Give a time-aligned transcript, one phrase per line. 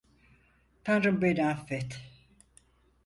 [0.83, 2.01] Tanrım beni affet.